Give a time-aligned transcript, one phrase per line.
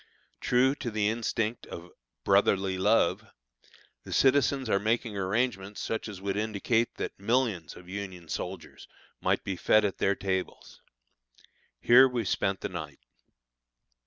[0.39, 1.91] True to the instinct of
[2.23, 3.23] "Brotherly Love,"
[4.03, 8.87] the citizens are making arrangements such as would indicate that millions of Union soldiers
[9.21, 10.81] might be fed at their tables.
[11.79, 12.97] Here we spent the night.